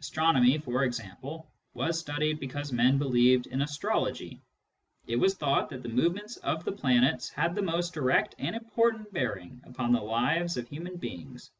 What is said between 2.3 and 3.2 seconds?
because men be